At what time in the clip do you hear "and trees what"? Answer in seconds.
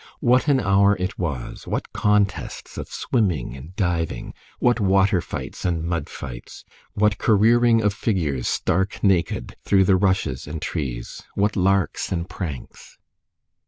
10.47-11.55